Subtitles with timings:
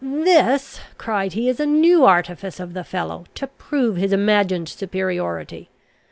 [0.03, 5.69] "This," cried he, "is a new artifice of the fellow, to prove his imagined superiority.